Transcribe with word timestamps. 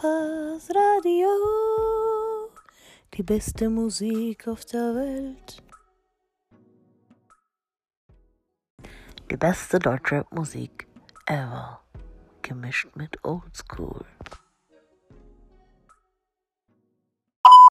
Alphas 0.00 0.68
Radio. 0.70 1.28
Die 3.14 3.22
beste 3.22 3.68
Musik 3.68 4.46
auf 4.46 4.64
der 4.64 4.94
Welt. 4.94 5.62
Die 9.30 9.36
beste 9.36 9.78
Deutschrap-Musik 9.78 10.86
ever. 11.26 11.80
Gemischt 12.42 12.94
mit 12.94 13.24
Oldschool. 13.24 14.04